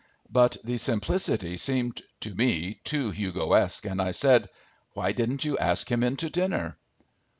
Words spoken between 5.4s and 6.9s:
you ask him in to dinner?"